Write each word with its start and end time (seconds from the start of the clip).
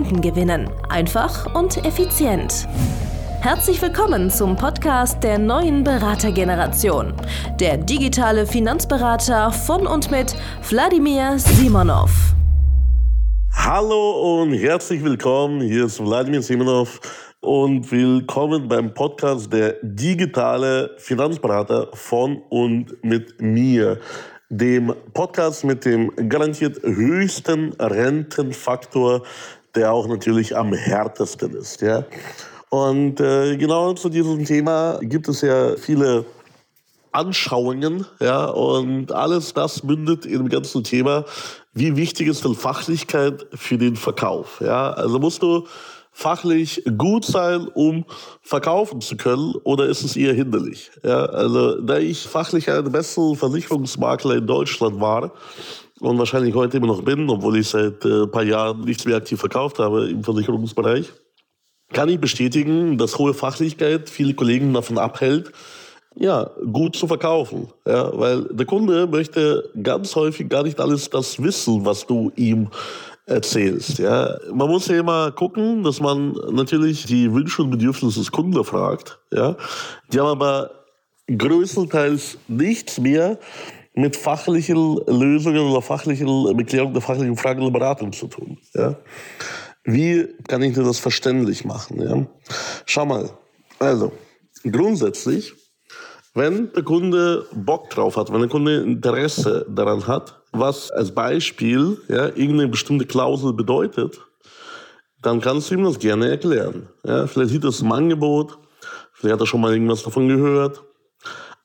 Kunden 0.00 0.22
gewinnen. 0.22 0.70
Einfach 0.88 1.54
und 1.54 1.84
effizient. 1.84 2.66
Herzlich 3.42 3.82
willkommen 3.82 4.30
zum 4.30 4.56
Podcast 4.56 5.22
der 5.22 5.38
neuen 5.38 5.84
Beratergeneration. 5.84 7.12
Der 7.60 7.76
digitale 7.76 8.46
Finanzberater 8.46 9.52
von 9.52 9.86
und 9.86 10.10
mit 10.10 10.34
Wladimir 10.70 11.38
Simonov. 11.38 12.10
Hallo 13.52 14.40
und 14.40 14.54
herzlich 14.54 15.04
willkommen. 15.04 15.60
Hier 15.60 15.84
ist 15.84 16.02
Wladimir 16.02 16.40
Simonov 16.40 16.98
und 17.40 17.92
willkommen 17.92 18.68
beim 18.68 18.94
Podcast 18.94 19.52
der 19.52 19.76
digitale 19.82 20.92
Finanzberater 20.96 21.88
von 21.92 22.40
und 22.48 23.04
mit 23.04 23.38
mir 23.42 24.00
dem 24.50 24.92
Podcast 25.12 25.62
mit 25.62 25.84
dem 25.84 26.10
garantiert 26.28 26.82
höchsten 26.82 27.72
Rentenfaktor 27.74 29.22
der 29.74 29.92
auch 29.92 30.06
natürlich 30.06 30.56
am 30.56 30.72
härtesten 30.72 31.54
ist. 31.54 31.80
Ja? 31.80 32.04
Und 32.70 33.20
äh, 33.20 33.56
genau 33.56 33.92
zu 33.94 34.08
diesem 34.08 34.44
Thema 34.44 34.98
gibt 35.02 35.28
es 35.28 35.40
ja 35.40 35.76
viele 35.76 36.24
Anschauungen, 37.12 38.06
ja, 38.20 38.44
und 38.46 39.10
alles 39.10 39.52
das 39.52 39.82
mündet 39.82 40.24
in 40.26 40.38
dem 40.38 40.48
ganzen 40.48 40.84
Thema, 40.84 41.24
wie 41.72 41.96
wichtig 41.96 42.28
ist 42.28 42.44
denn 42.44 42.54
Fachlichkeit 42.54 43.46
für 43.52 43.78
den 43.78 43.96
Verkauf, 43.96 44.60
ja. 44.60 44.92
Also 44.92 45.18
musst 45.18 45.42
du 45.42 45.66
fachlich 46.12 46.84
gut 46.98 47.24
sein, 47.24 47.66
um 47.74 48.04
verkaufen 48.42 49.00
zu 49.00 49.16
können, 49.16 49.54
oder 49.64 49.86
ist 49.86 50.04
es 50.04 50.16
eher 50.16 50.34
hinderlich, 50.34 50.92
ja. 51.02 51.24
Also, 51.26 51.80
da 51.80 51.98
ich 51.98 52.20
fachlich 52.20 52.70
einer 52.70 52.88
der 52.88 53.02
Versicherungsmakler 53.02 54.36
in 54.36 54.46
Deutschland 54.46 55.00
war, 55.00 55.32
und 56.00 56.18
wahrscheinlich 56.18 56.54
heute 56.54 56.78
immer 56.78 56.88
noch 56.88 57.02
bin, 57.02 57.28
obwohl 57.28 57.58
ich 57.58 57.68
seit 57.68 58.04
ein 58.04 58.24
äh, 58.24 58.26
paar 58.26 58.42
Jahren 58.42 58.80
nichts 58.80 59.04
mehr 59.04 59.16
aktiv 59.16 59.38
verkauft 59.38 59.78
habe 59.78 60.08
im 60.08 60.24
Versicherungsbereich, 60.24 61.12
kann 61.92 62.08
ich 62.08 62.20
bestätigen, 62.20 62.98
dass 62.98 63.18
hohe 63.18 63.34
Fachlichkeit 63.34 64.08
viele 64.08 64.34
Kollegen 64.34 64.72
davon 64.72 64.98
abhält, 64.98 65.52
ja, 66.16 66.50
gut 66.72 66.96
zu 66.96 67.06
verkaufen. 67.06 67.68
Ja, 67.86 68.10
weil 68.18 68.44
der 68.44 68.66
Kunde 68.66 69.06
möchte 69.06 69.70
ganz 69.82 70.14
häufig 70.16 70.48
gar 70.48 70.64
nicht 70.64 70.80
alles 70.80 71.08
das 71.08 71.40
wissen, 71.40 71.84
was 71.84 72.06
du 72.06 72.32
ihm 72.36 72.68
erzählst. 73.26 73.98
Ja. 73.98 74.36
Man 74.52 74.68
muss 74.68 74.88
ja 74.88 74.98
immer 74.98 75.30
gucken, 75.30 75.84
dass 75.84 76.00
man 76.00 76.32
natürlich 76.50 77.06
die 77.06 77.32
Wünsche 77.32 77.62
und 77.62 77.70
Bedürfnisse 77.70 78.18
des 78.18 78.32
Kunden 78.32 78.62
fragt. 78.64 79.20
Ja. 79.32 79.56
Die 80.12 80.18
haben 80.18 80.26
aber 80.26 80.70
größtenteils 81.28 82.38
nichts 82.48 82.98
mehr 82.98 83.38
mit 84.00 84.16
fachlichen 84.16 85.00
Lösungen 85.06 85.60
oder 85.60 85.82
fachlichen, 85.82 86.56
mit 86.56 86.72
der 86.72 87.00
fachlichen 87.00 87.36
Fragen 87.36 87.62
der 87.62 87.70
Beratung 87.70 88.12
zu 88.12 88.26
tun. 88.26 88.58
Ja? 88.74 88.96
Wie 89.84 90.26
kann 90.48 90.62
ich 90.62 90.74
dir 90.74 90.82
das 90.82 90.98
verständlich 90.98 91.64
machen? 91.64 92.00
Ja? 92.00 92.26
Schau 92.86 93.06
mal, 93.06 93.30
also 93.78 94.12
grundsätzlich, 94.64 95.54
wenn 96.34 96.72
der 96.72 96.82
Kunde 96.82 97.46
Bock 97.52 97.90
drauf 97.90 98.16
hat, 98.16 98.32
wenn 98.32 98.40
der 98.40 98.48
Kunde 98.48 98.82
Interesse 98.82 99.66
daran 99.68 100.06
hat, 100.06 100.40
was 100.52 100.90
als 100.90 101.12
Beispiel 101.12 101.98
ja, 102.08 102.26
irgendeine 102.26 102.68
bestimmte 102.68 103.06
Klausel 103.06 103.52
bedeutet, 103.52 104.20
dann 105.22 105.40
kannst 105.40 105.70
du 105.70 105.74
ihm 105.74 105.84
das 105.84 105.98
gerne 105.98 106.30
erklären. 106.30 106.88
Ja, 107.04 107.26
vielleicht 107.26 107.50
sieht 107.50 107.64
er 107.64 107.70
es 107.70 107.82
im 107.82 107.92
Angebot, 107.92 108.58
vielleicht 109.12 109.34
hat 109.34 109.40
er 109.40 109.46
schon 109.46 109.60
mal 109.60 109.72
irgendwas 109.72 110.02
davon 110.02 110.28
gehört. 110.28 110.82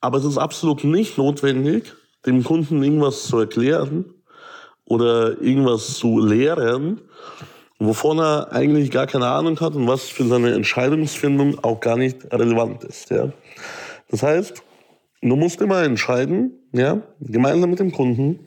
Aber 0.00 0.18
es 0.18 0.24
ist 0.24 0.38
absolut 0.38 0.84
nicht 0.84 1.16
notwendig, 1.16 1.94
dem 2.26 2.42
Kunden 2.44 2.82
irgendwas 2.82 3.24
zu 3.24 3.38
erklären 3.38 4.04
oder 4.84 5.40
irgendwas 5.40 5.94
zu 5.94 6.18
lehren, 6.18 7.00
wovon 7.78 8.18
er 8.18 8.52
eigentlich 8.52 8.90
gar 8.90 9.06
keine 9.06 9.26
Ahnung 9.26 9.58
hat 9.60 9.74
und 9.74 9.86
was 9.86 10.08
für 10.08 10.24
seine 10.24 10.54
Entscheidungsfindung 10.54 11.62
auch 11.62 11.80
gar 11.80 11.96
nicht 11.96 12.32
relevant 12.32 12.84
ist. 12.84 13.10
Ja. 13.10 13.32
Das 14.10 14.22
heißt, 14.22 14.62
du 15.22 15.36
musst 15.36 15.60
immer 15.60 15.82
entscheiden, 15.82 16.52
ja, 16.72 17.02
gemeinsam 17.20 17.70
mit 17.70 17.80
dem 17.80 17.92
Kunden, 17.92 18.46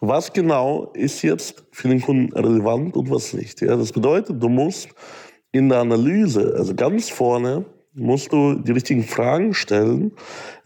was 0.00 0.32
genau 0.32 0.90
ist 0.94 1.22
jetzt 1.22 1.64
für 1.70 1.88
den 1.88 2.00
Kunden 2.00 2.32
relevant 2.32 2.96
und 2.96 3.10
was 3.10 3.34
nicht. 3.34 3.60
Ja. 3.60 3.76
Das 3.76 3.92
bedeutet, 3.92 4.42
du 4.42 4.48
musst 4.48 4.88
in 5.52 5.68
der 5.68 5.80
Analyse, 5.80 6.54
also 6.56 6.74
ganz 6.74 7.10
vorne, 7.10 7.64
musst 7.94 8.32
du 8.32 8.54
die 8.54 8.72
richtigen 8.72 9.04
Fragen 9.04 9.52
stellen, 9.52 10.12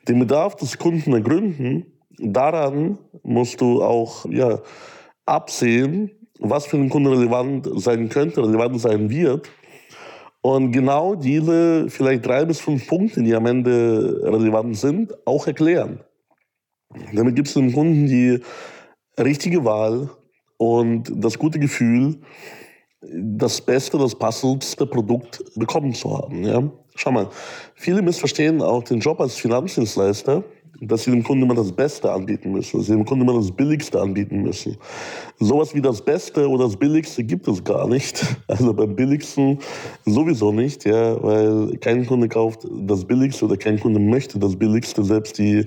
den 0.07 0.21
Bedarf 0.21 0.55
des 0.55 0.79
Kunden 0.79 1.13
ergründen 1.13 1.96
daran 2.19 2.99
musst 3.23 3.61
du 3.61 3.83
auch 3.83 4.27
ja, 4.31 4.61
absehen, 5.25 6.11
was 6.39 6.67
für 6.67 6.77
den 6.77 6.89
Kunden 6.89 7.13
relevant 7.13 7.69
sein 7.77 8.09
könnte, 8.09 8.43
relevant 8.43 8.81
sein 8.81 9.11
wird. 9.11 9.49
Und 10.43 10.71
genau 10.71 11.15
diese 11.17 11.89
vielleicht 11.89 12.25
drei 12.25 12.45
bis 12.45 12.61
fünf 12.61 12.87
Punkte, 12.87 13.23
die 13.23 13.35
am 13.35 13.47
Ende 13.47 14.21
relevant 14.23 14.77
sind, 14.77 15.13
auch 15.27 15.47
erklären. 15.47 16.01
Damit 17.13 17.35
gibt 17.35 17.49
es 17.49 17.55
dem 17.55 17.73
Kunden 17.73 18.07
die 18.07 18.41
richtige 19.19 19.65
Wahl 19.65 20.09
und 20.57 21.11
das 21.15 21.39
gute 21.39 21.59
Gefühl, 21.59 22.21
das 23.01 23.61
beste, 23.61 23.99
das 23.99 24.15
passendste 24.15 24.87
Produkt 24.87 25.45
bekommen 25.57 25.93
zu 25.95 26.17
haben. 26.17 26.45
Ja? 26.45 26.63
Schau 26.95 27.13
mal, 27.13 27.29
viele 27.75 28.03
missverstehen 28.03 28.63
auch 28.63 28.83
den 28.85 29.01
Job 29.01 29.21
als 29.21 29.35
Finanzdienstleister 29.35 30.45
dass 30.81 31.05
sie 31.05 31.11
dem 31.11 31.23
Kunden 31.23 31.45
immer 31.45 31.55
das 31.55 31.73
Beste 31.73 32.11
anbieten 32.11 32.53
müssen, 32.53 32.79
dass 32.79 32.87
sie 32.87 32.93
dem 32.93 33.05
Kunden 33.05 33.29
immer 33.29 33.39
das 33.39 33.51
Billigste 33.51 34.01
anbieten 34.01 34.43
müssen. 34.43 34.77
Sowas 35.39 35.75
wie 35.75 35.81
das 35.81 36.03
Beste 36.03 36.49
oder 36.49 36.65
das 36.65 36.77
Billigste 36.77 37.25
gibt 37.25 37.49
es 37.49 37.63
gar 37.63 37.89
nicht. 37.89 38.25
Also 38.49 38.73
beim 38.73 38.95
Billigsten 38.95 39.59
sowieso 40.05 40.53
nicht, 40.53 40.85
ja, 40.85 41.23
weil 41.23 41.77
kein 41.79 42.07
Kunde 42.07 42.29
kauft 42.29 42.67
das 42.87 43.05
Billigste 43.05 43.45
oder 43.45 43.57
kein 43.57 43.79
Kunde 43.79 43.99
möchte 44.01 44.39
das 44.39 44.57
Billigste. 44.57 45.05
Selbst 45.05 45.39
die 45.39 45.67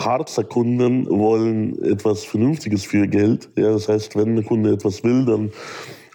Harzer 0.00 0.44
Kunden 0.44 1.08
wollen 1.10 1.82
etwas 1.82 2.24
Vernünftiges 2.24 2.84
für 2.84 2.98
ihr 2.98 3.08
Geld. 3.08 3.50
Ja, 3.56 3.72
das 3.72 3.88
heißt, 3.88 4.16
wenn 4.16 4.36
der 4.36 4.44
Kunde 4.44 4.72
etwas 4.72 5.02
will, 5.04 5.24
dann 5.24 5.50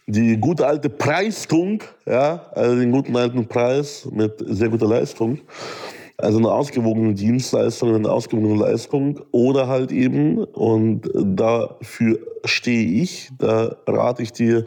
die 0.07 0.37
gute 0.37 0.65
alte 0.65 0.89
Preistung, 0.89 1.83
ja, 2.05 2.45
also 2.55 2.77
den 2.77 2.91
guten 2.91 3.15
alten 3.15 3.45
Preis 3.47 4.07
mit 4.11 4.33
sehr 4.39 4.69
guter 4.69 4.87
Leistung. 4.87 5.39
Also 6.19 6.39
eine 6.39 6.51
ausgewogene 6.51 7.13
Dienstleistung, 7.13 7.93
eine 7.93 8.11
ausgewogene 8.11 8.59
Leistung 8.59 9.21
oder 9.31 9.67
halt 9.67 9.91
eben, 9.91 10.43
und 10.43 11.09
dafür 11.13 12.19
stehe 12.43 13.03
ich, 13.03 13.29
da 13.37 13.75
rate 13.85 14.23
ich 14.23 14.31
dir 14.31 14.65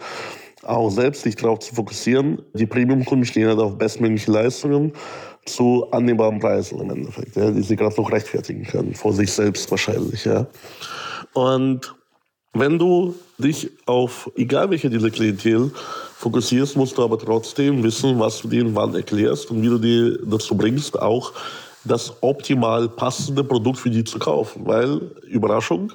auch 0.62 0.91
selbst, 0.91 1.25
dich 1.25 1.37
darauf 1.37 1.59
zu 1.59 1.75
fokussieren. 1.75 2.43
Die 2.55 2.66
Premium-Kunden 2.66 3.25
stehen 3.25 3.49
halt 3.49 3.59
auf 3.59 3.77
bestmögliche 3.78 4.31
Leistungen 4.31 4.93
zu 5.47 5.89
annehmbaren 5.91 6.39
Preisen 6.39 6.78
im 6.81 6.91
Endeffekt, 6.91 7.34
ja, 7.34 7.50
die 7.50 7.62
sie 7.62 7.77
gerade 7.77 7.97
noch 8.00 8.12
rechtfertigen 8.12 8.65
können, 8.65 8.94
vor 8.94 9.12
sich 9.12 9.33
selbst 9.33 9.71
wahrscheinlich. 9.71 10.25
Ja. 10.25 10.47
Und 11.33 11.94
wenn 12.53 12.78
du 12.78 13.15
dich 13.39 13.71
auf 13.87 14.31
egal 14.37 14.71
welche 14.71 14.91
dieser 14.91 15.10
Klientel 15.10 15.72
fokussierst, 16.20 16.76
musst 16.76 16.98
du 16.98 17.03
aber 17.03 17.19
trotzdem 17.19 17.83
wissen, 17.83 18.18
was 18.21 18.42
du 18.42 18.48
denen 18.48 18.74
wann 18.74 18.95
erklärst 18.95 19.50
und 19.50 19.62
wie 19.62 19.68
du 19.68 19.78
die 19.78 20.18
dazu 20.30 20.54
bringst, 20.54 21.00
auch 21.00 21.33
das 21.84 22.12
optimal 22.21 22.91
passende 22.91 23.42
Produkt 23.42 23.78
für 23.78 23.89
die 23.89 24.04
zu 24.04 24.18
kaufen. 24.18 24.66
Weil, 24.66 25.00
Überraschung, 25.27 25.92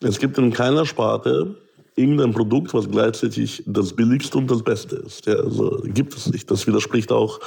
es 0.00 0.18
gibt 0.18 0.38
in 0.38 0.54
keiner 0.54 0.86
Sparte 0.86 1.54
irgendein 1.96 2.32
Produkt, 2.32 2.72
was 2.72 2.90
gleichzeitig 2.90 3.62
das 3.66 3.92
billigste 3.92 4.38
und 4.38 4.50
das 4.50 4.62
Beste 4.62 4.96
ist. 4.96 5.26
Ja, 5.26 5.34
also 5.34 5.82
gibt 5.84 6.16
es 6.16 6.32
nicht. 6.32 6.50
Das 6.50 6.66
widerspricht 6.66 7.12
auch 7.12 7.38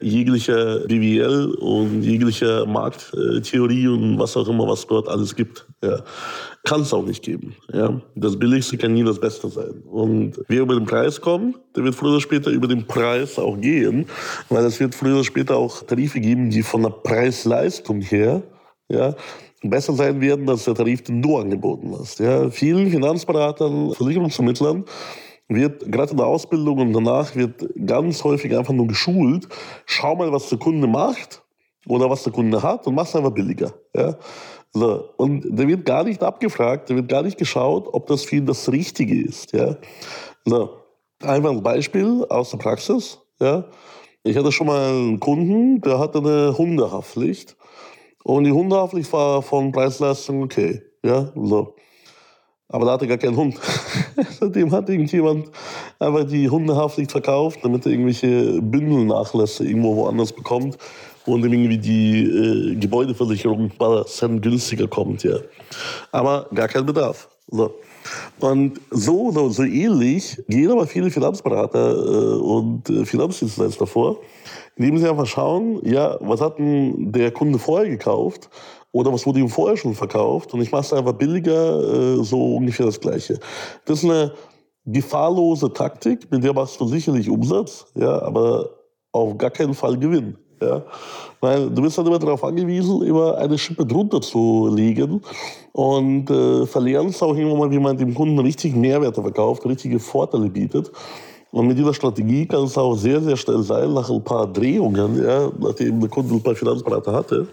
jeglicher 0.00 0.80
BWL 0.86 1.54
und 1.60 2.02
jeglicher 2.02 2.66
Markttheorie 2.66 3.88
und 3.88 4.18
was 4.18 4.36
auch 4.36 4.48
immer, 4.48 4.66
was 4.68 4.86
dort 4.86 5.08
alles 5.08 5.34
gibt. 5.34 5.66
Ja. 5.82 6.02
Kann 6.64 6.82
es 6.82 6.92
auch 6.92 7.04
nicht 7.04 7.22
geben. 7.22 7.56
Ja. 7.72 8.00
Das 8.14 8.38
Billigste 8.38 8.76
kann 8.76 8.94
nie 8.94 9.04
das 9.04 9.20
Beste 9.20 9.48
sein. 9.48 9.82
Und 9.90 10.40
wer 10.48 10.62
über 10.62 10.74
den 10.74 10.84
Preis 10.84 11.20
kommt, 11.20 11.56
der 11.76 11.84
wird 11.84 11.94
früher 11.94 12.12
oder 12.12 12.20
später 12.20 12.50
über 12.50 12.68
den 12.68 12.86
Preis 12.86 13.38
auch 13.38 13.60
gehen, 13.60 14.06
weil 14.48 14.64
es 14.64 14.78
wird 14.78 14.94
früher 14.94 15.14
oder 15.14 15.24
später 15.24 15.56
auch 15.56 15.82
Tarife 15.82 16.20
geben, 16.20 16.50
die 16.50 16.62
von 16.62 16.82
der 16.82 16.90
Preis-Leistung 16.90 18.00
her 18.00 18.42
ja, 18.88 19.14
besser 19.62 19.92
sein 19.94 20.20
werden 20.20 20.48
als 20.48 20.64
der 20.64 20.74
Tarif, 20.74 21.02
den 21.02 21.22
du 21.22 21.38
angeboten 21.38 21.94
hast. 21.98 22.20
Ja. 22.20 22.50
Vielen 22.50 22.90
Finanzberatern, 22.90 23.92
Versicherungsvermittlern 23.94 24.84
wird 25.48 25.90
gerade 25.90 26.10
in 26.10 26.18
der 26.18 26.26
Ausbildung 26.26 26.78
und 26.78 26.92
danach 26.92 27.34
wird 27.34 27.68
ganz 27.86 28.22
häufig 28.22 28.56
einfach 28.56 28.74
nur 28.74 28.86
geschult. 28.86 29.48
Schau 29.86 30.14
mal, 30.14 30.30
was 30.30 30.48
der 30.48 30.58
Kunde 30.58 30.86
macht 30.86 31.42
oder 31.86 32.10
was 32.10 32.22
der 32.22 32.32
Kunde 32.32 32.62
hat 32.62 32.86
und 32.86 32.94
mach 32.94 33.06
es 33.06 33.16
einfach 33.16 33.32
billiger. 33.32 33.72
Ja? 33.94 34.16
So. 34.72 35.08
Und 35.16 35.46
da 35.50 35.66
wird 35.66 35.86
gar 35.86 36.04
nicht 36.04 36.22
abgefragt, 36.22 36.90
da 36.90 36.94
wird 36.94 37.08
gar 37.08 37.22
nicht 37.22 37.38
geschaut, 37.38 37.88
ob 37.92 38.06
das 38.06 38.24
für 38.24 38.36
ihn 38.36 38.46
das 38.46 38.70
Richtige 38.70 39.22
ist. 39.22 39.52
Ja? 39.52 39.76
So. 40.44 40.76
Einfach 41.22 41.50
ein 41.50 41.62
Beispiel 41.62 42.24
aus 42.28 42.50
der 42.50 42.58
Praxis. 42.58 43.18
Ja? 43.40 43.64
Ich 44.22 44.36
hatte 44.36 44.52
schon 44.52 44.66
mal 44.66 44.90
einen 44.90 45.18
Kunden, 45.18 45.80
der 45.80 45.98
hatte 45.98 46.18
eine 46.18 46.56
Hundehaftpflicht. 46.56 47.56
Und 48.22 48.44
die 48.44 48.52
Hundehaftpflicht 48.52 49.12
war 49.12 49.40
von 49.40 49.72
Preis-Leistung 49.72 50.42
okay. 50.42 50.82
Ja? 51.02 51.32
So. 51.34 51.74
Aber 52.70 52.84
da 52.84 52.92
hatte 52.92 53.06
er 53.06 53.16
gar 53.16 53.18
keinen 53.18 53.36
Hund. 53.36 53.58
Seitdem 54.40 54.70
hat 54.72 54.88
irgendjemand 54.90 55.50
einfach 55.98 56.24
die 56.24 56.50
Hundehaftpflicht 56.50 57.12
verkauft, 57.12 57.60
damit 57.62 57.86
er 57.86 57.92
irgendwelche 57.92 58.60
Bündelnachlässe 58.60 59.64
irgendwo 59.64 59.96
woanders 59.96 60.32
bekommt 60.32 60.76
und 61.24 61.44
irgendwie 61.44 61.78
die 61.78 62.24
äh, 62.24 62.74
Gebäudeversicherung 62.76 63.72
Cent 64.06 64.42
günstiger 64.42 64.86
kommt. 64.86 65.24
Ja. 65.24 65.36
Aber 66.12 66.46
gar 66.54 66.68
kein 66.68 66.84
Bedarf. 66.84 67.28
So. 67.50 67.74
Und 68.40 68.80
so 68.90 69.28
oder 69.28 69.48
so 69.50 69.62
ähnlich 69.64 70.42
gehen 70.48 70.70
aber 70.70 70.86
viele 70.86 71.10
Finanzberater 71.10 71.90
äh, 71.90 72.38
und 72.38 72.88
äh, 72.90 73.04
Finanzdienstleister 73.04 73.86
vor, 73.86 74.18
indem 74.76 74.98
sie 74.98 75.08
einfach 75.08 75.26
schauen, 75.26 75.80
ja, 75.84 76.16
was 76.20 76.40
hat 76.40 76.58
denn 76.58 77.12
der 77.12 77.30
Kunde 77.30 77.58
vorher 77.58 77.88
gekauft 77.88 78.50
oder 78.92 79.12
was 79.12 79.26
wurde 79.26 79.40
ihm 79.40 79.48
vorher 79.48 79.76
schon 79.76 79.94
verkauft 79.94 80.54
und 80.54 80.60
ich 80.60 80.72
mache 80.72 80.82
es 80.82 80.92
einfach 80.92 81.12
billiger, 81.12 82.18
äh, 82.18 82.24
so 82.24 82.56
ungefähr 82.56 82.86
das 82.86 83.00
Gleiche. 83.00 83.38
Das 83.84 83.98
ist 83.98 84.04
eine 84.04 84.32
gefahrlose 84.86 85.72
Taktik, 85.72 86.30
mit 86.30 86.42
der 86.42 86.54
machst 86.54 86.80
du 86.80 86.86
sicherlich 86.86 87.28
Umsatz, 87.28 87.86
ja, 87.94 88.22
aber 88.22 88.70
auf 89.12 89.36
gar 89.36 89.50
keinen 89.50 89.74
Fall 89.74 89.98
Gewinn. 89.98 90.36
Ja? 90.60 90.82
Weil 91.40 91.70
du 91.70 91.82
bist 91.82 91.98
dann 91.98 92.06
immer 92.06 92.18
darauf 92.18 92.42
angewiesen, 92.42 93.02
immer 93.02 93.36
eine 93.36 93.58
Schippe 93.58 93.86
drunter 93.86 94.20
zu 94.20 94.70
legen 94.74 95.20
und 95.72 96.30
äh, 96.30 96.66
verlernst 96.66 97.22
auch 97.22 97.36
irgendwann 97.36 97.58
mal, 97.58 97.70
wie 97.70 97.78
man 97.78 97.96
dem 97.96 98.14
Kunden 98.14 98.38
richtig 98.38 98.74
Mehrwerte 98.74 99.22
verkauft, 99.22 99.64
richtige 99.66 99.98
Vorteile 99.98 100.48
bietet. 100.48 100.90
Und 101.50 101.66
mit 101.66 101.78
dieser 101.78 101.94
Strategie 101.94 102.46
kann 102.46 102.64
es 102.64 102.76
auch 102.76 102.94
sehr, 102.94 103.22
sehr 103.22 103.36
schnell 103.36 103.62
sein, 103.62 103.94
nach 103.94 104.10
ein 104.10 104.22
paar 104.22 104.46
Drehungen, 104.46 105.22
ja, 105.22 105.50
nachdem 105.58 106.00
der 106.00 106.10
Kunde 106.10 106.34
ein 106.34 106.42
paar 106.42 106.54
Finanzberater 106.54 107.12
hatte, 107.12 107.46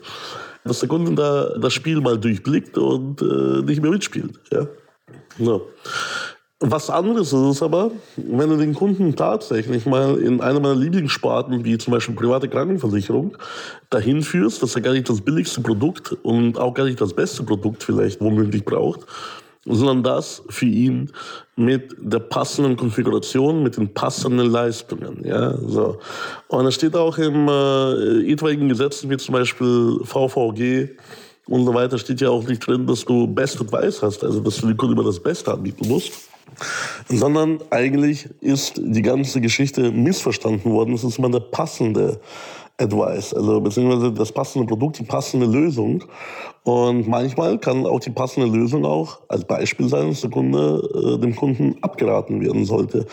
dass 0.66 0.80
der 0.80 0.90
Kunde 0.90 1.14
da 1.14 1.58
das 1.60 1.74
Spiel 1.74 2.02
mal 2.02 2.18
durchblickt 2.18 2.78
und 2.78 3.22
äh, 3.22 3.62
nicht 3.62 3.82
mehr 3.82 3.92
mitspielt. 3.92 4.40
Ja? 4.52 4.68
ja. 5.38 5.60
Was 6.60 6.90
anderes 6.90 7.34
ist 7.34 7.40
es 7.40 7.62
aber, 7.62 7.92
wenn 8.16 8.50
du 8.50 8.58
den 8.58 8.74
Kunden 8.74 9.16
tatsächlich 9.16 9.86
mal 9.86 10.18
in 10.18 10.42
einer 10.42 10.60
meiner 10.60 10.76
Lieblingssparten, 10.76 11.64
wie 11.64 11.78
zum 11.78 11.94
Beispiel 11.94 12.16
private 12.16 12.48
Krankenversicherung, 12.48 13.38
dahin 13.90 14.24
führst, 14.24 14.64
dass 14.64 14.74
er 14.74 14.82
gar 14.82 14.94
nicht 14.94 15.10
das 15.10 15.22
billigste 15.22 15.62
Produkt 15.62 16.14
und 16.24 16.58
auch 16.58 16.74
gar 16.74 16.86
nicht 16.86 17.00
das 17.00 17.14
beste 17.14 17.44
Produkt 17.44 17.84
vielleicht 17.84 18.22
womöglich 18.22 18.64
braucht, 18.66 19.02
sondern 19.66 20.04
das 20.04 20.44
für 20.50 20.66
ihn 20.66 21.12
mit 21.56 21.96
der 22.00 22.20
passenden 22.20 22.78
Konfiguration, 22.78 23.64
mit 23.64 23.78
den 23.78 23.94
passenden 23.94 24.50
Leistungen. 24.50 25.24
Ja, 25.26 25.58
so. 25.58 25.98
Und 26.48 26.68
es 26.68 26.76
steht 26.76 26.96
auch 26.96 27.18
im 27.18 27.48
äh, 27.48 28.32
etwaigen 28.32 28.70
Gesetzen, 28.70 29.10
wie 29.10 29.18
zum 29.18 29.34
Beispiel 29.34 30.00
VVG 30.04 30.90
und 31.48 31.66
so 31.66 31.74
weiter, 31.74 31.98
steht 31.98 32.22
ja 32.22 32.30
auch 32.30 32.44
nicht 32.48 32.66
drin, 32.66 32.88
dass 32.88 33.06
du 33.06 33.28
Best 33.28 33.62
Advice 33.62 34.02
hast, 34.02 34.24
also 34.24 34.40
dass 34.40 34.58
du 34.58 34.68
den 34.68 34.78
Kunden 34.78 34.96
immer 34.96 35.06
das 35.06 35.22
Beste 35.22 35.54
anbieten 35.54 35.88
musst. 35.88 36.12
Sondern 37.10 37.60
eigentlich 37.70 38.30
ist 38.40 38.74
die 38.78 39.02
ganze 39.02 39.42
Geschichte 39.42 39.92
missverstanden 39.92 40.72
worden. 40.72 40.94
Es 40.94 41.04
ist 41.04 41.18
immer 41.18 41.30
der 41.30 41.42
passende 41.42 42.20
Advice, 42.78 43.34
also 43.34 43.62
beziehungsweise 43.62 44.12
das 44.12 44.32
passende 44.32 44.68
Produkt, 44.68 45.00
die 45.00 45.04
passende 45.04 45.46
Lösung. 45.46 46.04
Und 46.64 47.08
manchmal 47.08 47.58
kann 47.58 47.86
auch 47.86 48.00
die 48.00 48.10
passende 48.10 48.48
Lösung 48.48 48.86
auch 48.86 49.20
als 49.30 49.46
Beispiel 49.46 49.88
sein, 49.88 50.10
dass 50.10 50.22
der 50.22 50.30
Kunde, 50.30 50.82
äh, 50.94 51.20
dem 51.20 51.36
Kunden 51.36 51.78
abgeraten 51.82 52.42
werden 52.42 52.66
sollte 52.66 53.06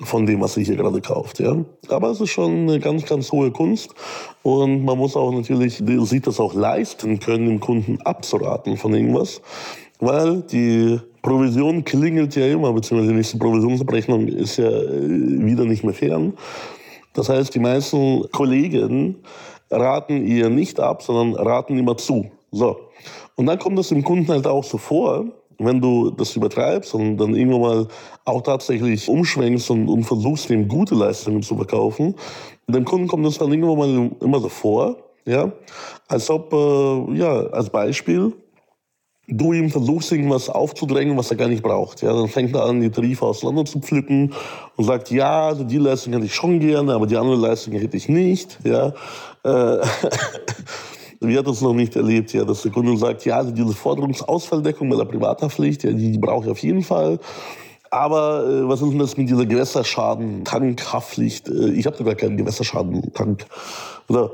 von 0.00 0.26
dem, 0.26 0.40
was 0.40 0.56
er 0.56 0.64
hier 0.64 0.76
gerade 0.76 1.00
kauft. 1.00 1.40
Ja? 1.40 1.56
Aber 1.88 2.10
es 2.10 2.20
ist 2.20 2.30
schon 2.30 2.68
eine 2.68 2.78
ganz, 2.78 3.04
ganz 3.06 3.32
hohe 3.32 3.50
Kunst. 3.50 3.94
Und 4.42 4.84
man 4.84 4.98
muss 4.98 5.16
auch 5.16 5.32
natürlich, 5.32 5.76
sieht 5.76 6.26
das 6.26 6.38
auch 6.38 6.54
leisten 6.54 7.18
können, 7.18 7.46
dem 7.46 7.60
Kunden 7.60 8.00
abzuraten 8.02 8.76
von 8.76 8.94
irgendwas. 8.94 9.40
Weil 10.00 10.42
die 10.42 11.00
Provision 11.22 11.84
klingelt 11.84 12.36
ja 12.36 12.46
immer, 12.46 12.72
beziehungsweise 12.72 13.10
die 13.10 13.16
nächste 13.16 13.38
Provisionsabrechnung 13.38 14.28
ist 14.28 14.58
ja 14.58 14.68
äh, 14.68 15.44
wieder 15.44 15.64
nicht 15.64 15.82
mehr 15.82 15.94
fern. 15.94 16.34
Das 17.18 17.28
heißt, 17.28 17.52
die 17.52 17.58
meisten 17.58 18.30
Kollegen 18.30 19.16
raten 19.72 20.24
ihr 20.24 20.48
nicht 20.48 20.78
ab, 20.78 21.02
sondern 21.02 21.34
raten 21.34 21.76
immer 21.76 21.96
zu. 21.96 22.30
So. 22.52 22.76
Und 23.34 23.46
dann 23.46 23.58
kommt 23.58 23.76
es 23.80 23.88
dem 23.88 24.04
Kunden 24.04 24.28
halt 24.28 24.46
auch 24.46 24.62
so 24.62 24.78
vor, 24.78 25.24
wenn 25.58 25.80
du 25.80 26.12
das 26.12 26.36
übertreibst 26.36 26.94
und 26.94 27.16
dann 27.16 27.34
irgendwann 27.34 27.60
mal 27.60 27.88
auch 28.24 28.42
tatsächlich 28.42 29.08
umschwenkst 29.08 29.68
und, 29.68 29.88
und 29.88 30.04
versuchst, 30.04 30.48
ihm 30.50 30.68
gute 30.68 30.94
Leistungen 30.94 31.42
zu 31.42 31.56
verkaufen, 31.56 32.14
dem 32.68 32.84
Kunden 32.84 33.08
kommt 33.08 33.26
das 33.26 33.38
dann 33.38 33.50
irgendwann 33.50 33.78
mal 33.78 34.10
immer 34.20 34.38
so 34.38 34.48
vor, 34.48 34.96
ja, 35.24 35.50
als 36.06 36.30
ob, 36.30 36.52
äh, 36.52 37.18
ja, 37.18 37.48
als 37.48 37.68
Beispiel, 37.68 38.32
du 39.28 39.52
ihm 39.52 39.70
versuchst, 39.70 40.10
irgendwas 40.10 40.48
aufzudrängen, 40.48 41.16
was 41.16 41.30
er 41.30 41.36
gar 41.36 41.48
nicht 41.48 41.62
braucht. 41.62 42.02
Ja, 42.02 42.14
dann 42.14 42.28
fängt 42.28 42.54
er 42.54 42.64
an, 42.64 42.80
die 42.80 42.90
Tarife 42.90 43.26
auseinander 43.26 43.66
zu 43.66 43.80
pflücken 43.80 44.32
und 44.76 44.84
sagt, 44.84 45.10
ja, 45.10 45.48
also 45.48 45.64
die 45.64 45.76
Leistung 45.76 46.14
hätte 46.14 46.24
ich 46.24 46.34
schon 46.34 46.60
gerne, 46.60 46.94
aber 46.94 47.06
die 47.06 47.16
andere 47.16 47.36
Leistung 47.36 47.74
hätte 47.74 47.96
ich 47.96 48.08
nicht. 48.08 48.58
Ja. 48.64 48.94
Äh, 49.44 49.50
wir 51.20 51.38
hatten 51.38 51.50
es 51.50 51.60
noch 51.60 51.74
nicht 51.74 51.94
erlebt, 51.94 52.32
ja, 52.32 52.44
dass 52.44 52.62
der 52.62 52.72
Kunde 52.72 52.96
sagt, 52.96 53.26
ja, 53.26 53.36
also 53.36 53.50
diese 53.50 53.74
Forderungsausfalldeckung 53.74 54.88
bei 54.88 54.96
der 54.96 55.04
Privathaftpflicht, 55.04 55.84
ja, 55.84 55.92
die, 55.92 56.12
die 56.12 56.18
brauche 56.18 56.46
ich 56.46 56.50
auf 56.50 56.60
jeden 56.60 56.82
Fall. 56.82 57.18
Aber 57.90 58.46
äh, 58.46 58.68
was 58.68 58.80
ist 58.80 58.90
denn 58.90 58.98
das 58.98 59.16
mit 59.18 59.28
dieser 59.28 59.44
Gewässerschaden-Tankhaftpflicht? 59.44 61.48
Äh, 61.48 61.72
ich 61.72 61.86
habe 61.86 62.02
gar 62.02 62.14
keinen 62.14 62.38
Gewässerschaden-Tank. 62.38 63.44
So. 64.08 64.30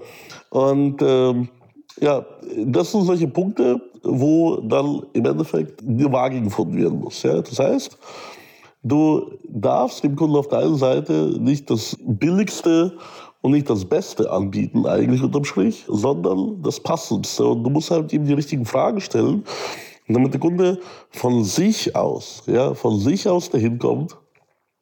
Und 0.50 1.02
ähm, 1.02 1.48
ja, 2.00 2.24
das 2.64 2.92
sind 2.92 3.04
solche 3.04 3.28
Punkte, 3.28 3.80
wo 4.04 4.56
dann 4.56 5.02
im 5.12 5.24
Endeffekt 5.24 5.80
die 5.82 6.10
Waage 6.10 6.40
gefunden 6.40 6.76
werden 6.76 7.00
muss. 7.00 7.22
Ja? 7.22 7.40
Das 7.40 7.58
heißt, 7.58 7.98
du 8.82 9.30
darfst 9.48 10.04
dem 10.04 10.16
Kunden 10.16 10.36
auf 10.36 10.48
der 10.48 10.60
einen 10.60 10.76
Seite 10.76 11.36
nicht 11.38 11.70
das 11.70 11.96
billigste 12.00 12.96
und 13.40 13.52
nicht 13.52 13.68
das 13.68 13.84
Beste 13.84 14.30
anbieten, 14.30 14.86
eigentlich 14.86 15.22
unterm 15.22 15.44
Strich, 15.44 15.84
sondern 15.86 16.62
das 16.62 16.80
Passendste. 16.80 17.44
Und 17.44 17.62
du 17.62 17.70
musst 17.70 17.90
halt 17.90 18.12
ihm 18.12 18.24
die 18.24 18.32
richtigen 18.32 18.64
Fragen 18.64 19.00
stellen, 19.00 19.44
damit 20.08 20.32
der 20.32 20.40
Kunde 20.40 20.78
von 21.10 21.44
sich 21.44 21.94
aus, 21.94 22.42
ja, 22.46 22.74
von 22.74 22.98
sich 22.98 23.28
aus 23.28 23.50
dahin 23.50 23.78
kommt 23.78 24.16